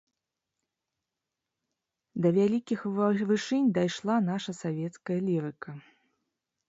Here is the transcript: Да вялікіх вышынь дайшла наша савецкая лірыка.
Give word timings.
Да 2.25 2.31
вялікіх 2.37 2.87
вышынь 3.33 3.71
дайшла 3.79 4.15
наша 4.33 4.51
савецкая 4.65 5.19
лірыка. 5.27 5.71